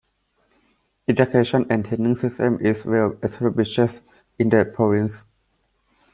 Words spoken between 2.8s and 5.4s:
well established in the province.